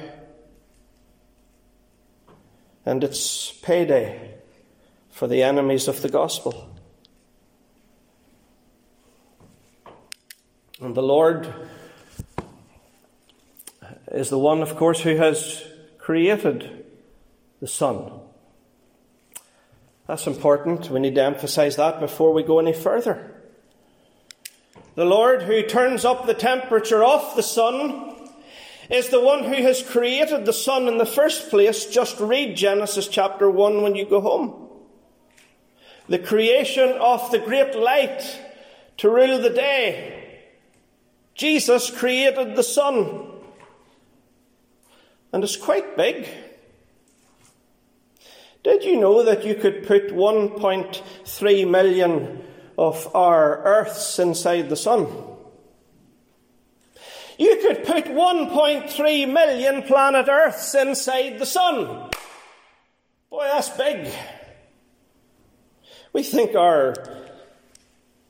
And 2.85 3.03
it's 3.03 3.51
payday 3.51 4.35
for 5.09 5.27
the 5.27 5.43
enemies 5.43 5.87
of 5.87 6.01
the 6.01 6.09
gospel. 6.09 6.75
And 10.81 10.95
the 10.95 11.03
Lord 11.03 11.53
is 14.11 14.29
the 14.29 14.39
one, 14.39 14.61
of 14.61 14.75
course, 14.75 14.99
who 15.01 15.15
has 15.15 15.63
created 15.99 16.85
the 17.59 17.67
sun. 17.67 18.11
That's 20.07 20.27
important. 20.27 20.89
We 20.89 20.99
need 20.99 21.15
to 21.15 21.23
emphasize 21.23 21.75
that 21.75 21.99
before 21.99 22.33
we 22.33 22.43
go 22.43 22.59
any 22.59 22.73
further. 22.73 23.40
The 24.95 25.05
Lord 25.05 25.43
who 25.43 25.63
turns 25.63 26.03
up 26.03 26.25
the 26.25 26.33
temperature 26.33 27.03
of 27.03 27.35
the 27.35 27.43
sun 27.43 28.13
is 28.89 29.07
the 29.07 29.21
one 29.21 29.45
who 29.45 29.55
has 29.63 29.81
created 29.81 30.45
the 30.45 30.51
sun 30.51 30.89
in 30.89 30.97
the 30.97 31.05
first 31.05 31.49
place. 31.49 31.85
Just 31.85 32.19
read 32.19 32.57
Genesis 32.57 33.07
chapter 33.07 33.49
1 33.49 33.83
when 33.83 33.95
you 33.95 34.05
go 34.05 34.19
home. 34.19 34.67
The 36.09 36.19
creation 36.19 36.89
of 36.99 37.31
the 37.31 37.39
great 37.39 37.73
light 37.73 38.39
to 38.97 39.09
rule 39.09 39.39
the 39.39 39.49
day. 39.49 40.41
Jesus 41.35 41.89
created 41.89 42.57
the 42.57 42.63
sun. 42.63 43.29
And 45.31 45.41
it's 45.41 45.55
quite 45.55 45.95
big. 45.95 46.27
Did 48.63 48.83
you 48.83 48.99
know 48.99 49.23
that 49.23 49.45
you 49.45 49.55
could 49.55 49.87
put 49.87 50.09
1.3 50.09 51.69
million 51.69 52.43
of 52.81 53.15
our 53.15 53.63
Earths 53.63 54.17
inside 54.17 54.67
the 54.67 54.75
Sun. 54.75 55.05
You 57.37 57.57
could 57.61 57.83
put 57.83 58.05
1.3 58.05 59.31
million 59.31 59.83
planet 59.83 60.27
Earths 60.27 60.73
inside 60.73 61.37
the 61.37 61.45
Sun. 61.45 62.09
Boy, 63.29 63.43
that's 63.43 63.69
big. 63.69 64.11
We 66.11 66.23
think 66.23 66.55
our 66.55 66.95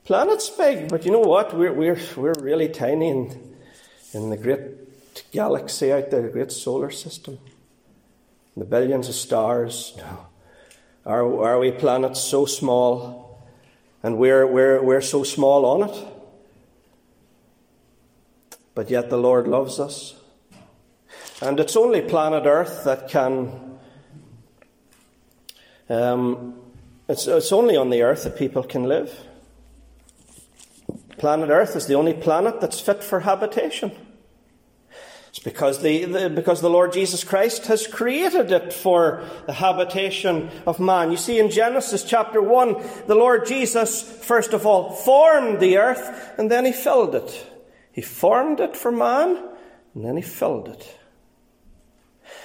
planet's 0.04 0.50
big, 0.50 0.90
but 0.90 1.06
you 1.06 1.12
know 1.12 1.20
what? 1.20 1.56
We're, 1.56 1.72
we're, 1.72 2.00
we're 2.14 2.34
really 2.38 2.68
tiny 2.68 3.08
in, 3.08 3.56
in 4.12 4.28
the 4.28 4.36
great 4.36 5.32
galaxy 5.32 5.92
out 5.92 6.10
there, 6.10 6.20
the 6.20 6.28
great 6.28 6.52
solar 6.52 6.90
system. 6.90 7.38
The 8.54 8.66
billions 8.66 9.08
of 9.08 9.14
stars. 9.14 9.94
No. 9.96 10.26
Are, 11.06 11.42
are 11.42 11.58
we 11.58 11.70
planets 11.70 12.20
so 12.20 12.44
small 12.44 13.31
and 14.02 14.18
we're, 14.18 14.46
we're, 14.46 14.82
we're 14.82 15.00
so 15.00 15.22
small 15.22 15.64
on 15.64 15.88
it. 15.88 16.06
But 18.74 18.90
yet 18.90 19.10
the 19.10 19.18
Lord 19.18 19.46
loves 19.46 19.78
us. 19.78 20.14
And 21.40 21.60
it's 21.60 21.76
only 21.76 22.00
planet 22.00 22.44
Earth 22.46 22.84
that 22.84 23.08
can. 23.08 23.78
Um, 25.88 26.54
it's, 27.08 27.26
it's 27.26 27.52
only 27.52 27.76
on 27.76 27.90
the 27.90 28.02
Earth 28.02 28.24
that 28.24 28.36
people 28.36 28.62
can 28.62 28.84
live. 28.84 29.12
Planet 31.18 31.50
Earth 31.50 31.76
is 31.76 31.86
the 31.86 31.94
only 31.94 32.14
planet 32.14 32.60
that's 32.60 32.80
fit 32.80 33.04
for 33.04 33.20
habitation. 33.20 33.92
It's 35.32 35.38
because 35.38 35.80
the, 35.80 36.04
the, 36.04 36.28
because 36.28 36.60
the 36.60 36.68
Lord 36.68 36.92
Jesus 36.92 37.24
Christ 37.24 37.64
has 37.68 37.86
created 37.86 38.52
it 38.52 38.70
for 38.70 39.24
the 39.46 39.54
habitation 39.54 40.50
of 40.66 40.78
man. 40.78 41.10
You 41.10 41.16
see, 41.16 41.38
in 41.38 41.50
Genesis 41.50 42.04
chapter 42.04 42.42
1, 42.42 42.74
the 43.06 43.14
Lord 43.14 43.46
Jesus, 43.46 44.02
first 44.02 44.52
of 44.52 44.66
all, 44.66 44.92
formed 44.92 45.58
the 45.58 45.78
earth 45.78 46.34
and 46.36 46.50
then 46.50 46.66
he 46.66 46.72
filled 46.72 47.14
it. 47.14 47.46
He 47.92 48.02
formed 48.02 48.60
it 48.60 48.76
for 48.76 48.92
man 48.92 49.42
and 49.94 50.04
then 50.04 50.16
he 50.16 50.22
filled 50.22 50.68
it. 50.68 50.98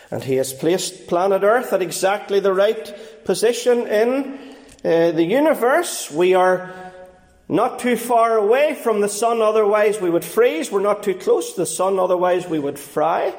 And 0.10 0.24
he 0.24 0.36
has 0.36 0.54
placed 0.54 1.08
planet 1.08 1.44
Earth 1.44 1.74
at 1.74 1.82
exactly 1.82 2.40
the 2.40 2.54
right 2.54 3.26
position 3.26 3.86
in 3.88 4.40
uh, 4.86 5.12
the 5.12 5.26
universe. 5.26 6.10
We 6.10 6.36
are 6.36 6.87
not 7.50 7.80
too 7.80 7.96
far 7.96 8.38
away 8.38 8.76
from 8.76 9.00
the 9.02 9.08
sun, 9.08 9.42
otherwise 9.42 10.02
we 10.02 10.10
would 10.10 10.26
freeze. 10.26 10.72
We're 10.72 10.82
not 10.82 11.04
too 11.04 11.16
close 11.16 11.54
to 11.54 11.62
the 11.62 11.66
sun, 11.66 11.98
otherwise 11.98 12.48
we 12.48 12.60
would 12.60 12.78
fry. 12.78 13.34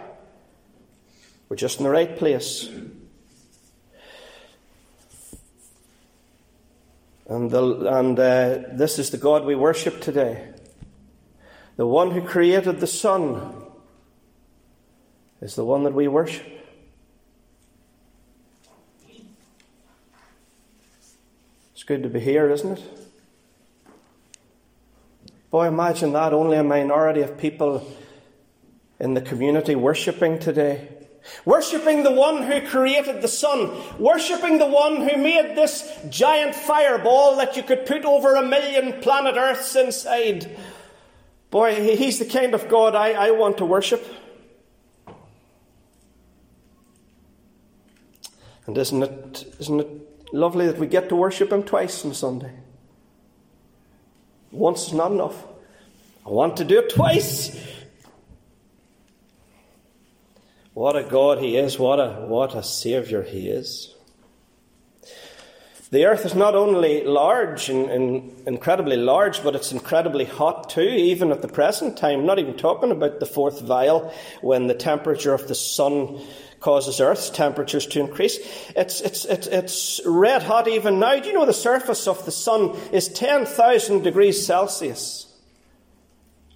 We're 1.49 1.57
just 1.57 1.79
in 1.79 1.85
the 1.85 1.91
right 1.91 2.17
place. 2.17 2.71
And, 7.29 7.50
the, 7.50 7.99
and 7.99 8.19
uh, 8.19 8.59
this 8.73 8.99
is 8.99 9.11
the 9.11 9.19
God 9.19 9.45
we 9.45 9.55
worship 9.55 10.00
today. 10.00 10.49
The 11.77 11.87
one 11.87 12.11
who 12.11 12.23
created 12.23 12.81
the 12.81 12.87
sun 12.87 13.67
is 15.43 15.55
the 15.55 15.65
one 15.65 15.85
that 15.85 15.93
we 15.93 16.09
worship. 16.09 16.47
It's 21.75 21.85
good 21.85 22.03
to 22.03 22.09
be 22.09 22.21
here, 22.21 22.50
isn't 22.50 22.79
it? 22.79 22.98
Boy, 25.50 25.67
imagine 25.67 26.12
that 26.12 26.33
only 26.33 26.57
a 26.57 26.64
minority 26.64 27.23
of 27.23 27.38
people 27.38 27.87
in 29.00 29.14
the 29.14 29.21
community 29.21 29.75
worshipping 29.75 30.38
today. 30.38 30.88
Worshipping 31.45 32.02
the 32.02 32.12
one 32.12 32.43
who 32.43 32.67
created 32.67 33.23
the 33.23 33.28
sun. 33.28 33.71
Worshipping 33.99 34.59
the 34.59 34.67
one 34.67 34.97
who 34.97 35.17
made 35.17 35.57
this 35.57 35.90
giant 36.09 36.55
fireball 36.55 37.37
that 37.37 37.57
you 37.57 37.62
could 37.62 37.87
put 37.87 38.05
over 38.05 38.35
a 38.35 38.43
million 38.43 39.00
planet 39.00 39.37
Earths 39.37 39.75
inside. 39.76 40.57
Boy, 41.50 41.97
he's 41.97 42.19
the 42.19 42.25
kind 42.26 42.55
of 42.55 42.69
God 42.69 42.95
I, 42.95 43.12
I 43.12 43.31
want 43.31 43.59
to 43.59 43.64
worship. 43.64 44.07
And 48.67 48.76
isn't 48.76 49.02
it, 49.02 49.55
isn't 49.61 49.81
it 49.81 50.35
lovely 50.35 50.67
that 50.67 50.78
we 50.78 50.87
get 50.87 51.09
to 51.09 51.17
worship 51.17 51.50
him 51.50 51.62
twice 51.62 52.05
on 52.05 52.12
Sunday? 52.12 52.52
Once 54.50 54.88
is 54.88 54.93
not 54.93 55.12
enough. 55.12 55.45
I 56.26 56.31
want 56.31 56.57
to 56.59 56.64
do 56.64 56.78
it 56.78 56.90
twice. 56.90 57.57
What 60.75 60.97
a 60.97 61.02
God 61.02 61.38
He 61.38 61.57
is, 61.57 61.78
what 61.78 61.99
a, 61.99 62.26
what 62.26 62.55
a 62.55 62.62
Saviour 62.62 63.23
He 63.23 63.49
is. 63.49 63.95
The 65.90 66.05
earth 66.05 66.26
is 66.26 66.35
not 66.35 66.55
only 66.55 67.02
large 67.02 67.71
and, 67.71 67.90
and, 67.90 68.47
incredibly 68.47 68.97
large, 68.97 69.43
but 69.43 69.55
it's 69.55 69.73
incredibly 69.73 70.26
hot 70.26 70.69
too, 70.69 70.83
even 70.83 71.33
at 71.33 71.40
the 71.40 71.49
present 71.49 71.97
time. 71.97 72.26
not 72.26 72.38
even 72.38 72.59
talking 72.59 72.90
about 72.90 73.21
the 73.21 73.26
fourth 73.26 73.62
vial 73.62 74.12
when 74.43 74.67
the 74.67 74.75
temperature 74.75 75.33
of 75.33 75.49
the 75.49 75.55
sun 75.55 76.21
causes 76.61 77.00
Earth's 77.00 77.31
temperatures 77.31 77.87
to 77.87 78.00
increase. 78.00 78.38
It's, 78.75 79.00
it's, 79.00 79.25
it's, 79.25 79.47
it's 79.47 80.00
red 80.05 80.43
hot 80.43 80.69
even 80.69 80.99
now. 80.99 81.19
Do 81.19 81.29
you 81.29 81.35
know 81.35 81.47
the 81.47 81.53
surface 81.53 82.09
of 82.09 82.25
the 82.25 82.33
sun 82.33 82.77
is 82.93 83.09
10,000 83.09 84.03
degrees 84.03 84.45
Celsius? 84.45 85.27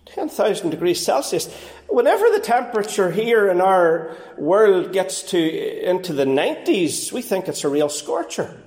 10,000 0.07 0.71
degrees 0.71 1.05
Celsius. 1.05 1.53
Whenever 1.89 2.31
the 2.31 2.41
temperature 2.41 3.11
here 3.11 3.49
in 3.49 3.61
our 3.61 4.17
world 4.37 4.93
gets 4.93 5.23
to 5.23 5.89
into 5.89 6.13
the 6.13 6.25
90s, 6.25 7.13
we 7.13 7.23
think 7.23 7.49
it's 7.49 7.65
a 7.65 7.69
real 7.69 7.89
scorcher. 7.89 8.63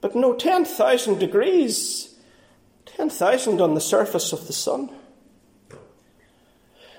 But 0.00 0.14
no, 0.14 0.34
10,000 0.34 1.18
degrees, 1.18 2.14
10,000 2.84 3.60
on 3.60 3.74
the 3.74 3.80
surface 3.80 4.32
of 4.32 4.46
the 4.46 4.52
sun. 4.52 4.90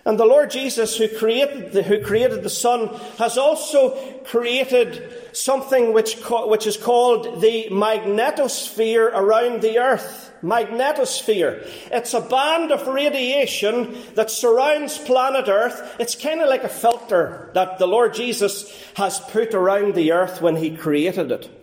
And 0.07 0.17
the 0.17 0.25
Lord 0.25 0.51
Jesus, 0.51 0.95
who 0.95 1.09
created 1.09 1.73
the, 1.73 1.83
who 1.83 2.01
created 2.01 2.41
the 2.41 2.49
sun, 2.49 2.87
has 3.17 3.37
also 3.37 3.89
created 4.23 5.03
something 5.33 5.91
which, 5.91 6.15
which 6.29 6.65
is 6.65 6.77
called 6.77 7.41
the 7.41 7.67
magnetosphere 7.69 9.11
around 9.13 9.61
the 9.61 9.79
earth. 9.79 10.31
Magnetosphere. 10.41 11.69
It's 11.91 12.13
a 12.13 12.21
band 12.21 12.71
of 12.71 12.87
radiation 12.87 13.97
that 14.15 14.31
surrounds 14.31 14.97
planet 14.97 15.49
Earth. 15.49 15.97
It's 15.99 16.15
kind 16.15 16.39
of 16.39 16.47
like 16.47 16.63
a 16.63 16.69
filter 16.69 17.51
that 17.53 17.77
the 17.77 17.87
Lord 17.87 18.13
Jesus 18.13 18.73
has 18.93 19.19
put 19.19 19.53
around 19.53 19.93
the 19.93 20.13
earth 20.13 20.41
when 20.41 20.55
he 20.55 20.77
created 20.77 21.33
it. 21.33 21.56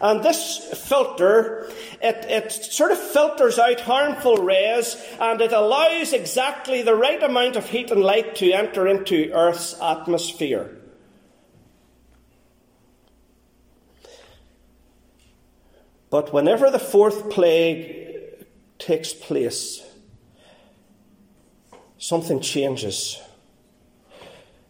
And 0.00 0.22
this 0.22 0.58
filter, 0.86 1.70
it, 2.02 2.24
it 2.28 2.52
sort 2.52 2.92
of 2.92 2.98
filters 2.98 3.58
out 3.58 3.80
harmful 3.80 4.36
rays 4.36 4.96
and 5.20 5.40
it 5.40 5.52
allows 5.52 6.12
exactly 6.12 6.82
the 6.82 6.94
right 6.94 7.22
amount 7.22 7.56
of 7.56 7.68
heat 7.68 7.90
and 7.90 8.02
light 8.02 8.36
to 8.36 8.52
enter 8.52 8.86
into 8.86 9.32
Earth's 9.32 9.80
atmosphere. 9.80 10.76
But 16.10 16.32
whenever 16.32 16.70
the 16.70 16.78
fourth 16.78 17.30
plague 17.30 18.46
takes 18.78 19.12
place, 19.12 19.82
something 21.98 22.40
changes. 22.40 23.20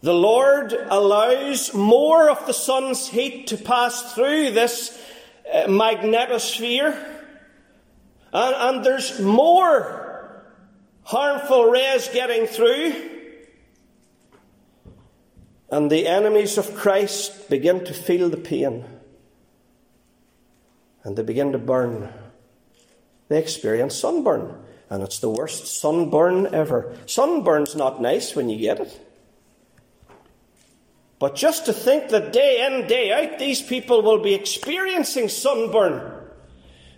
The 0.07 0.15
Lord 0.15 0.73
allows 0.73 1.75
more 1.75 2.31
of 2.31 2.47
the 2.47 2.53
sun's 2.53 3.09
heat 3.09 3.49
to 3.49 3.57
pass 3.57 4.15
through 4.15 4.53
this 4.53 4.97
uh, 5.53 5.65
magnetosphere, 5.67 6.95
and, 8.33 8.55
and 8.55 8.85
there's 8.85 9.19
more 9.19 10.45
harmful 11.03 11.73
rays 11.73 12.07
getting 12.07 12.47
through. 12.47 12.95
And 15.73 15.91
the 15.91 16.07
enemies 16.07 16.57
of 16.57 16.77
Christ 16.77 17.51
begin 17.51 17.85
to 17.87 17.93
feel 17.93 18.31
the 18.31 18.37
pain. 18.37 18.85
And 21.03 21.17
they 21.17 21.25
begin 21.25 21.51
to 21.51 21.59
burn. 21.59 22.13
They 23.27 23.41
experience 23.41 23.97
sunburn. 23.97 24.55
And 24.89 25.03
it's 25.03 25.19
the 25.19 25.31
worst 25.31 25.67
sunburn 25.67 26.55
ever. 26.55 26.97
Sunburn's 27.07 27.75
not 27.75 28.01
nice 28.01 28.37
when 28.37 28.49
you 28.49 28.57
get 28.57 28.79
it. 28.79 29.06
But 31.19 31.35
just 31.35 31.65
to 31.67 31.73
think 31.73 32.11
that 32.11 32.33
day 32.33 32.67
in, 32.67 32.87
day 32.87 33.11
out, 33.11 33.39
these 33.39 33.63
people 33.63 34.03
will 34.03 34.19
be 34.19 34.35
experiencing 34.35 35.29
sunburn, 35.29 36.13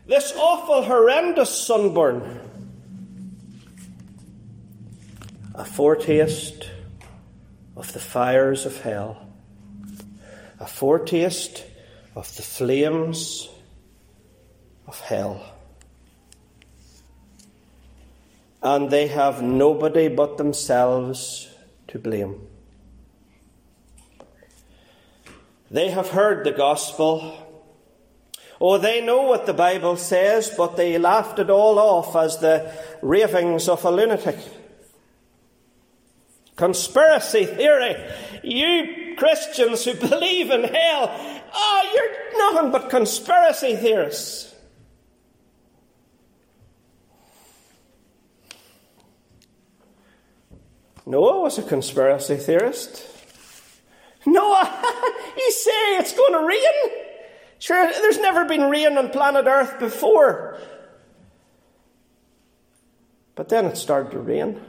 this 0.07 0.33
awful, 0.37 0.83
horrendous 0.83 1.51
sunburn, 1.51 2.41
a 5.55 5.65
foretaste 5.65 6.69
of 7.77 7.93
the 7.93 8.01
fires 8.01 8.67
of 8.67 8.81
hell, 8.83 9.29
a 10.59 10.67
foretaste 10.67 11.65
of 12.17 12.35
the 12.35 12.43
flames 12.43 13.49
of 14.89 14.99
hell. 15.01 15.45
And 18.61 18.91
they 18.91 19.07
have 19.07 19.43
nobody 19.43 20.09
but 20.09 20.39
themselves 20.39 21.49
to 21.87 22.01
blame. 22.01 22.48
They 25.71 25.91
have 25.91 26.09
heard 26.09 26.45
the 26.45 26.53
gospel. 26.53 27.45
Oh, 28.61 28.79
they 28.79 29.05
know 29.05 29.23
what 29.23 29.47
the 29.47 29.55
Bible 29.55 29.97
says, 29.97 30.53
but 30.57 30.77
they 30.77 30.99
laughed 30.99 31.39
it 31.39 31.51
all 31.51 31.79
off 31.79 32.17
as 32.17 32.39
the 32.39 32.73
ravings 33.03 33.69
of 33.69 33.85
a 33.85 33.91
lunatic. 33.91 34.39
Conspiracy 36.57 37.45
theory. 37.45 37.97
You 38.43 39.15
Christians 39.17 39.85
who 39.85 39.95
believe 39.95 40.51
in 40.51 40.65
hell, 40.65 41.43
oh, 41.53 41.91
you're 41.95 42.53
nothing 42.53 42.73
but 42.73 42.91
conspiracy 42.91 43.77
theorists. 43.77 44.55
Noah 51.05 51.41
was 51.41 51.59
a 51.59 51.63
conspiracy 51.63 52.37
theorist. 52.37 53.18
Noah, 54.33 54.83
you 55.37 55.51
say 55.51 55.97
it's 55.99 56.13
going 56.13 56.33
to 56.33 56.47
rain? 56.47 57.07
Sure, 57.59 57.87
there's 57.87 58.19
never 58.19 58.45
been 58.45 58.71
rain 58.71 58.97
on 58.99 59.11
planet 59.11 59.47
Earth 59.47 59.79
before. 59.79 60.59
But 63.35 63.49
then 63.49 63.67
it 63.67 63.77
started 63.77 64.13
to 64.13 64.21
rain. 64.21 64.61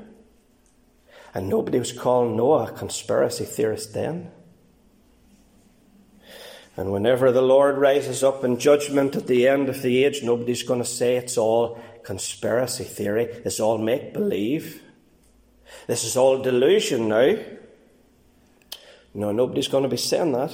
And 1.34 1.50
nobody 1.50 1.78
was 1.78 1.92
calling 1.92 2.36
Noah 2.36 2.66
a 2.66 2.72
conspiracy 2.72 3.46
theorist 3.46 3.94
then. 3.94 4.32
And 6.76 6.92
whenever 6.92 7.32
the 7.32 7.42
Lord 7.42 7.78
rises 7.78 8.24
up 8.24 8.44
in 8.44 8.58
judgment 8.58 9.16
at 9.16 9.28
the 9.28 9.48
end 9.48 9.70
of 9.70 9.82
the 9.82 10.06
age, 10.06 10.24
nobody's 10.24 10.64
going 10.64 10.82
to 10.82 10.88
say 10.88 11.18
it's 11.18 11.38
all 11.38 11.78
conspiracy 12.04 12.86
theory, 12.86 13.26
it's 13.44 13.60
all 13.60 13.78
make 13.78 14.14
believe. 14.14 14.82
This 15.88 16.04
is 16.04 16.16
all 16.16 16.42
delusion 16.42 17.10
now. 17.10 17.36
No, 19.14 19.32
nobody's 19.32 19.68
going 19.68 19.84
to 19.84 19.90
be 19.90 19.98
saying 19.98 20.32
that. 20.34 20.54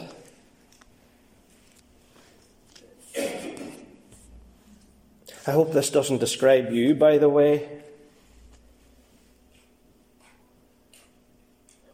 I 5.48 5.52
hope 5.52 5.74
this 5.74 5.91
doesn't 5.91 6.18
describe 6.18 6.72
you, 6.72 6.96
by 6.96 7.20
the 7.20 7.30
way. 7.30 7.70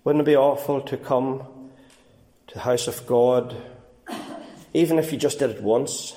Wouldn't 0.04 0.22
it 0.22 0.26
be 0.26 0.38
awful 0.38 0.82
to 0.82 0.98
come 0.98 1.44
to 2.48 2.54
the 2.54 2.62
house 2.62 2.88
of 2.88 3.06
God, 3.06 3.56
even 4.74 4.98
if 4.98 5.12
you 5.12 5.18
just 5.18 5.40
did 5.40 5.50
it 5.50 5.62
once? 5.62 6.16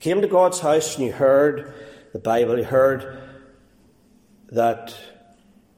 Came 0.00 0.20
to 0.20 0.28
God's 0.28 0.60
house 0.60 0.96
and 0.96 1.06
you 1.06 1.12
heard 1.12 1.72
the 2.12 2.18
Bible, 2.18 2.58
you 2.58 2.64
heard 2.64 3.22
that 4.50 4.94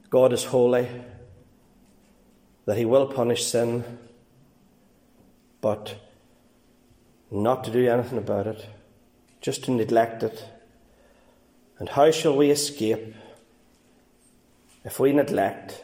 God 0.09 0.33
is 0.33 0.43
holy, 0.43 0.89
that 2.65 2.77
He 2.77 2.85
will 2.85 3.07
punish 3.07 3.45
sin, 3.45 3.83
but 5.61 5.95
not 7.31 7.63
to 7.63 7.71
do 7.71 7.89
anything 7.89 8.17
about 8.17 8.47
it, 8.47 8.65
just 9.41 9.63
to 9.65 9.71
neglect 9.71 10.23
it. 10.23 10.45
And 11.79 11.89
how 11.89 12.11
shall 12.11 12.35
we 12.35 12.51
escape 12.51 13.15
if 14.85 14.99
we 14.99 15.11
neglect 15.11 15.83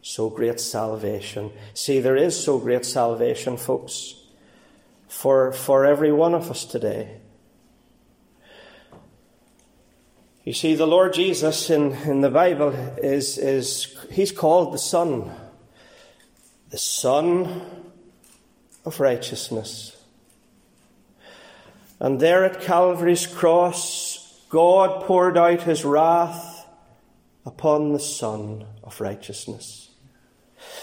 so 0.00 0.30
great 0.30 0.60
salvation? 0.60 1.50
See, 1.74 2.00
there 2.00 2.16
is 2.16 2.42
so 2.42 2.58
great 2.58 2.86
salvation, 2.86 3.56
folks, 3.56 4.14
for, 5.08 5.52
for 5.52 5.84
every 5.84 6.12
one 6.12 6.34
of 6.34 6.50
us 6.50 6.64
today. 6.64 7.18
You 10.44 10.52
see, 10.52 10.74
the 10.74 10.86
Lord 10.86 11.12
Jesus 11.12 11.70
in, 11.70 11.92
in 11.92 12.20
the 12.20 12.30
Bible 12.30 12.70
is, 12.98 13.38
is 13.38 13.96
he's 14.10 14.32
called 14.32 14.74
the 14.74 14.78
Son, 14.78 15.30
the 16.72 16.78
Son 16.78 17.60
of 18.86 18.98
righteousness. 18.98 19.94
And 22.00 22.18
there 22.18 22.46
at 22.46 22.62
Calvary's 22.62 23.26
cross, 23.26 24.42
God 24.48 25.04
poured 25.04 25.36
out 25.36 25.62
his 25.62 25.84
wrath 25.84 26.66
upon 27.44 27.92
the 27.92 28.00
Son 28.00 28.64
of 28.82 29.02
righteousness. 29.02 29.90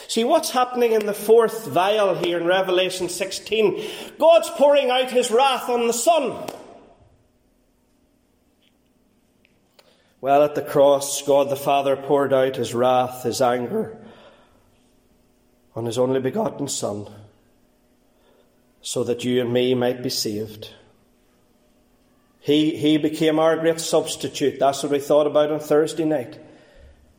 See 0.07 0.23
what's 0.23 0.51
happening 0.51 0.91
in 0.91 1.07
the 1.07 1.13
fourth 1.13 1.65
vial 1.65 2.13
here 2.13 2.37
in 2.37 2.45
Revelation 2.45 3.09
16? 3.09 3.83
God's 4.19 4.49
pouring 4.51 4.91
out 4.91 5.09
his 5.09 5.31
wrath 5.31 5.69
on 5.69 5.87
the 5.87 5.93
Son. 5.93 6.49
Well, 10.21 10.43
at 10.43 10.53
the 10.53 10.61
cross, 10.61 11.23
God 11.23 11.49
the 11.49 11.55
Father 11.55 11.95
poured 11.95 12.31
out 12.31 12.57
his 12.57 12.75
wrath, 12.75 13.23
his 13.23 13.41
anger, 13.41 13.97
on 15.79 15.85
his 15.85 15.97
only 15.97 16.19
begotten 16.19 16.67
Son, 16.67 17.07
so 18.81 19.01
that 19.05 19.23
you 19.23 19.39
and 19.39 19.53
me 19.53 19.73
might 19.73 20.03
be 20.03 20.09
saved. 20.09 20.73
He, 22.41 22.75
he 22.75 22.97
became 22.97 23.39
our 23.39 23.55
great 23.55 23.79
substitute. 23.79 24.59
That's 24.59 24.83
what 24.83 24.91
we 24.91 24.99
thought 24.99 25.25
about 25.25 25.53
on 25.53 25.61
Thursday 25.61 26.03
night. 26.03 26.37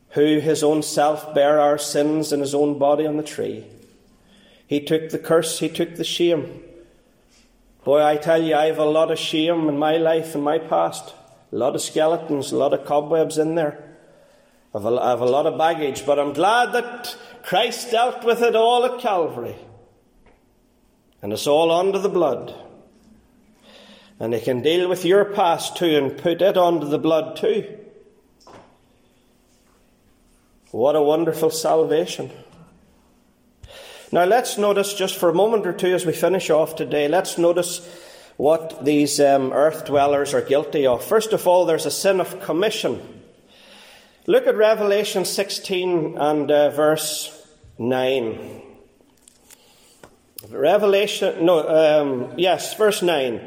Who 0.09 0.37
his 0.37 0.61
own 0.61 0.83
self 0.83 1.33
bare 1.33 1.59
our 1.59 1.79
sins 1.79 2.31
in 2.31 2.39
his 2.39 2.53
own 2.53 2.77
body 2.77 3.07
on 3.07 3.17
the 3.17 3.23
tree. 3.23 3.65
He 4.67 4.79
took 4.79 5.09
the 5.09 5.17
curse, 5.17 5.57
he 5.57 5.67
took 5.67 5.95
the 5.95 6.03
shame. 6.03 6.61
Boy, 7.83 8.03
I 8.05 8.17
tell 8.17 8.43
you, 8.43 8.53
I 8.53 8.67
have 8.67 8.77
a 8.77 8.85
lot 8.85 9.09
of 9.09 9.17
shame 9.17 9.69
in 9.69 9.79
my 9.79 9.97
life 9.97 10.35
and 10.35 10.43
my 10.43 10.59
past. 10.59 11.15
A 11.51 11.55
lot 11.55 11.73
of 11.73 11.81
skeletons, 11.81 12.51
a 12.51 12.57
lot 12.57 12.75
of 12.75 12.85
cobwebs 12.85 13.39
in 13.39 13.55
there. 13.55 13.83
I 14.75 14.77
have, 14.77 14.85
a, 14.85 15.01
I 15.01 15.09
have 15.09 15.21
a 15.21 15.25
lot 15.25 15.47
of 15.47 15.57
baggage, 15.57 16.05
but 16.05 16.19
I'm 16.19 16.33
glad 16.33 16.73
that 16.73 17.17
Christ 17.43 17.91
dealt 17.91 18.23
with 18.23 18.41
it 18.41 18.55
all 18.55 18.85
at 18.85 18.99
Calvary. 18.99 19.55
And 21.21 21.33
it's 21.33 21.47
all 21.47 21.71
under 21.71 21.99
the 21.99 22.09
blood. 22.09 22.55
And 24.19 24.33
He 24.33 24.41
can 24.41 24.61
deal 24.61 24.87
with 24.89 25.05
your 25.05 25.25
past 25.25 25.77
too 25.77 25.97
and 25.97 26.17
put 26.17 26.41
it 26.41 26.57
under 26.57 26.85
the 26.85 26.99
blood 26.99 27.35
too. 27.35 27.77
What 30.71 30.95
a 30.95 31.01
wonderful 31.01 31.49
salvation. 31.49 32.31
Now 34.11 34.25
let's 34.25 34.57
notice 34.57 34.93
just 34.93 35.17
for 35.17 35.29
a 35.29 35.33
moment 35.33 35.65
or 35.65 35.73
two 35.73 35.93
as 35.93 36.05
we 36.05 36.13
finish 36.13 36.49
off 36.49 36.75
today, 36.75 37.07
let's 37.07 37.37
notice 37.37 37.87
what 38.37 38.83
these 38.83 39.19
um, 39.19 39.53
earth 39.53 39.85
dwellers 39.85 40.33
are 40.33 40.41
guilty 40.41 40.87
of. 40.87 41.03
First 41.03 41.33
of 41.33 41.47
all, 41.47 41.65
there's 41.65 41.85
a 41.85 41.91
sin 41.91 42.19
of 42.19 42.41
commission. 42.41 43.20
Look 44.27 44.45
at 44.45 44.55
Revelation 44.55 45.25
16 45.25 46.15
and 46.15 46.51
uh, 46.51 46.69
verse 46.69 47.47
9. 47.79 48.61
Revelation, 50.51 51.43
no, 51.43 51.67
um, 51.67 52.33
yes, 52.37 52.75
verse 52.75 53.01
9. 53.01 53.41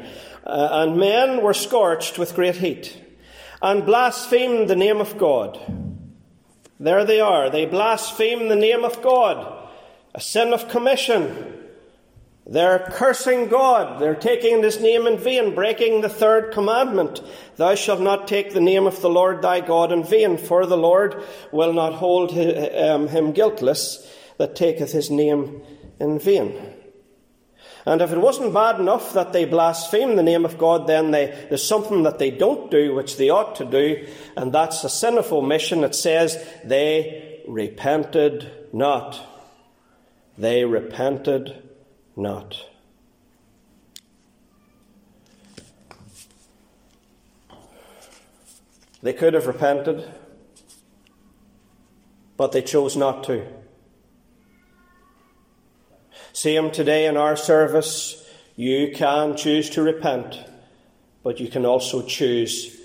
Uh, 0.45 0.69
and 0.71 0.97
men 0.97 1.41
were 1.41 1.53
scorched 1.53 2.19
with 2.19 2.35
great 2.35 2.57
heat 2.57 3.01
and 3.61 3.85
blasphemed 3.85 4.69
the 4.69 4.75
name 4.75 4.99
of 4.99 5.17
God. 5.17 5.59
There 6.77 7.05
they 7.05 7.21
are. 7.21 7.49
They 7.49 7.65
blaspheme 7.65 8.49
the 8.49 8.55
name 8.57 8.83
of 8.83 9.01
God. 9.01 9.69
A 10.13 10.19
sin 10.19 10.51
of 10.51 10.67
commission. 10.67 11.54
They're 12.47 12.87
cursing 12.91 13.47
God. 13.47 13.99
They're 13.99 14.13
taking 14.13 14.61
his 14.61 14.79
name 14.79 15.07
in 15.07 15.17
vain, 15.17 15.55
breaking 15.55 16.01
the 16.01 16.09
third 16.09 16.53
commandment. 16.53 17.21
Thou 17.55 17.73
shalt 17.73 18.01
not 18.01 18.27
take 18.27 18.53
the 18.53 18.61
name 18.61 18.85
of 18.85 19.01
the 19.01 19.09
Lord 19.09 19.41
thy 19.41 19.61
God 19.61 19.91
in 19.91 20.03
vain, 20.03 20.37
for 20.37 20.65
the 20.65 20.77
Lord 20.77 21.23
will 21.51 21.73
not 21.73 21.93
hold 21.93 22.31
um, 22.31 23.07
him 23.07 23.31
guiltless 23.31 24.07
that 24.37 24.55
taketh 24.55 24.91
his 24.91 25.09
name 25.09 25.63
in 25.99 26.19
vain. 26.19 26.73
And 27.87 28.01
if 28.01 28.11
it 28.11 28.19
wasn't 28.19 28.53
bad 28.53 28.79
enough 28.79 29.13
that 29.13 29.31
they 29.31 29.45
blaspheme 29.45 30.15
the 30.15 30.23
name 30.23 30.45
of 30.45 30.57
God, 30.57 30.87
then 30.87 31.11
they, 31.11 31.27
there's 31.49 31.67
something 31.67 32.03
that 32.03 32.19
they 32.19 32.31
don't 32.31 32.69
do 32.69 32.93
which 32.93 33.17
they 33.17 33.29
ought 33.29 33.55
to 33.55 33.65
do, 33.65 34.07
and 34.35 34.51
that's 34.51 34.83
a 34.83 34.89
sinful 34.89 35.39
of 35.39 35.43
omission. 35.45 35.83
It 35.83 35.95
says 35.95 36.43
they 36.63 37.43
repented 37.47 38.51
not. 38.73 39.19
They 40.37 40.65
repented 40.65 41.61
not. 42.15 42.57
They 49.01 49.13
could 49.13 49.33
have 49.33 49.47
repented, 49.47 50.03
but 52.37 52.51
they 52.51 52.61
chose 52.61 52.95
not 52.95 53.23
to. 53.25 53.45
Same 56.33 56.71
today 56.71 57.05
in 57.05 57.15
our 57.15 57.35
service, 57.35 58.27
you 58.55 58.91
can 58.95 59.37
choose 59.37 59.69
to 59.71 59.81
repent, 59.81 60.37
but 61.23 61.39
you 61.39 61.47
can 61.47 61.65
also 61.65 62.01
choose 62.01 62.75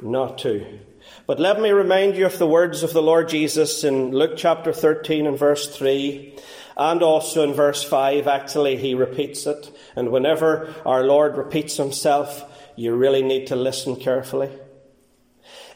not 0.00 0.38
to. 0.38 0.80
But 1.26 1.38
let 1.38 1.60
me 1.60 1.70
remind 1.70 2.16
you 2.16 2.26
of 2.26 2.38
the 2.38 2.46
words 2.46 2.82
of 2.82 2.92
the 2.92 3.02
Lord 3.02 3.28
Jesus 3.28 3.84
in 3.84 4.10
Luke 4.10 4.32
chapter 4.36 4.72
13 4.72 5.26
and 5.26 5.38
verse 5.38 5.74
3. 5.74 6.36
And 6.76 7.02
also 7.02 7.44
in 7.44 7.54
verse 7.54 7.82
5, 7.84 8.26
actually, 8.26 8.76
he 8.76 8.94
repeats 8.94 9.46
it. 9.46 9.76
And 9.94 10.10
whenever 10.10 10.74
our 10.86 11.04
Lord 11.04 11.36
repeats 11.36 11.76
himself, 11.76 12.44
you 12.76 12.94
really 12.94 13.22
need 13.22 13.48
to 13.48 13.56
listen 13.56 13.96
carefully. 13.96 14.50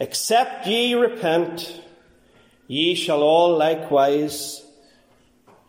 Except 0.00 0.66
ye 0.66 0.94
repent, 0.94 1.80
ye 2.66 2.94
shall 2.94 3.22
all 3.22 3.56
likewise 3.56 4.64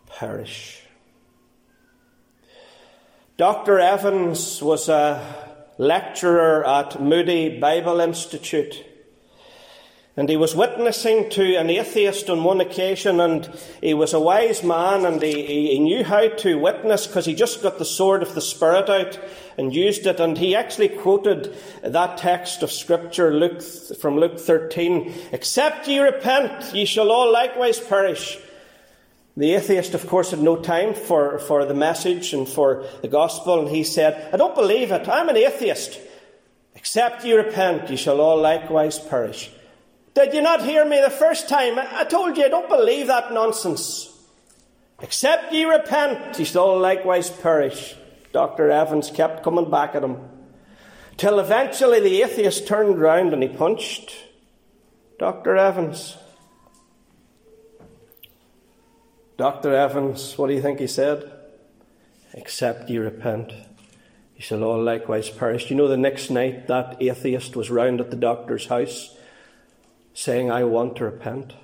perish. 0.06 0.82
Dr. 3.36 3.78
Evans 3.78 4.60
was 4.60 4.88
a 4.88 5.22
lecturer 5.78 6.66
at 6.66 7.00
Moody 7.00 7.60
Bible 7.60 8.00
Institute. 8.00 8.84
And 10.18 10.28
he 10.28 10.36
was 10.36 10.56
witnessing 10.56 11.30
to 11.30 11.54
an 11.54 11.70
atheist 11.70 12.28
on 12.28 12.42
one 12.42 12.60
occasion, 12.60 13.20
and 13.20 13.48
he 13.80 13.94
was 13.94 14.12
a 14.12 14.18
wise 14.18 14.64
man, 14.64 15.06
and 15.06 15.22
he, 15.22 15.68
he 15.68 15.78
knew 15.78 16.02
how 16.02 16.26
to 16.26 16.58
witness 16.58 17.06
because 17.06 17.24
he 17.24 17.36
just 17.36 17.62
got 17.62 17.78
the 17.78 17.84
sword 17.84 18.22
of 18.24 18.34
the 18.34 18.40
Spirit 18.40 18.90
out 18.90 19.20
and 19.56 19.72
used 19.72 20.08
it. 20.08 20.18
And 20.18 20.36
he 20.36 20.56
actually 20.56 20.88
quoted 20.88 21.56
that 21.84 22.18
text 22.18 22.64
of 22.64 22.72
Scripture 22.72 23.32
Luke, 23.32 23.62
from 23.62 24.16
Luke 24.16 24.40
13 24.40 25.14
Except 25.30 25.86
ye 25.86 26.00
repent, 26.00 26.74
ye 26.74 26.84
shall 26.84 27.12
all 27.12 27.32
likewise 27.32 27.78
perish. 27.78 28.40
The 29.36 29.54
atheist, 29.54 29.94
of 29.94 30.08
course, 30.08 30.32
had 30.32 30.42
no 30.42 30.56
time 30.56 30.94
for, 30.94 31.38
for 31.38 31.64
the 31.64 31.74
message 31.74 32.32
and 32.32 32.48
for 32.48 32.84
the 33.02 33.08
gospel, 33.08 33.60
and 33.60 33.68
he 33.68 33.84
said, 33.84 34.34
I 34.34 34.36
don't 34.36 34.56
believe 34.56 34.90
it. 34.90 35.08
I'm 35.08 35.28
an 35.28 35.36
atheist. 35.36 36.00
Except 36.74 37.24
ye 37.24 37.34
repent, 37.34 37.88
ye 37.88 37.94
shall 37.94 38.20
all 38.20 38.40
likewise 38.40 38.98
perish. 38.98 39.52
Did 40.18 40.34
you 40.34 40.42
not 40.42 40.64
hear 40.64 40.84
me 40.84 41.00
the 41.00 41.10
first 41.10 41.48
time? 41.48 41.78
I 41.78 42.02
told 42.02 42.36
you 42.36 42.44
I 42.44 42.48
don't 42.48 42.68
believe 42.68 43.06
that 43.06 43.32
nonsense. 43.32 44.12
Except 45.00 45.52
ye 45.52 45.64
repent, 45.64 46.36
ye 46.36 46.44
shall 46.44 46.76
likewise 46.76 47.30
perish. 47.30 47.94
Dr. 48.32 48.68
Evans 48.68 49.12
kept 49.12 49.44
coming 49.44 49.70
back 49.70 49.94
at 49.94 50.02
him. 50.02 50.16
Till 51.18 51.38
eventually 51.38 52.00
the 52.00 52.22
atheist 52.22 52.66
turned 52.66 53.00
round 53.00 53.32
and 53.32 53.44
he 53.44 53.48
punched 53.48 54.12
Dr. 55.20 55.56
Evans. 55.56 56.16
Dr. 59.36 59.72
Evans, 59.72 60.36
what 60.36 60.48
do 60.48 60.54
you 60.54 60.62
think 60.62 60.80
he 60.80 60.88
said? 60.88 61.30
Except 62.34 62.90
ye 62.90 62.98
repent, 62.98 63.52
ye 64.34 64.40
shall 64.40 64.64
all 64.64 64.82
likewise 64.82 65.30
perish. 65.30 65.70
You 65.70 65.76
know, 65.76 65.86
the 65.86 65.96
next 65.96 66.28
night 66.28 66.66
that 66.66 67.00
atheist 67.00 67.54
was 67.54 67.70
round 67.70 68.00
at 68.00 68.10
the 68.10 68.16
doctor's 68.16 68.66
house 68.66 69.14
saying, 70.18 70.50
I 70.50 70.64
want 70.64 70.96
to 70.96 71.04
repent. 71.04 71.54